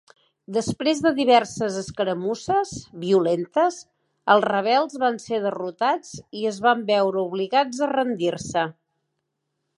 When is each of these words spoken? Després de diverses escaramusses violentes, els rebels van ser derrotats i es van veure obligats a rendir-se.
Després 0.55 1.01
de 1.05 1.09
diverses 1.17 1.75
escaramusses 1.81 2.71
violentes, 3.03 3.77
els 4.37 4.49
rebels 4.53 4.97
van 5.05 5.21
ser 5.27 5.41
derrotats 5.45 6.17
i 6.41 6.49
es 6.55 6.59
van 6.69 6.83
veure 6.91 7.25
obligats 7.31 7.85
a 7.89 7.93
rendir-se. 7.97 8.69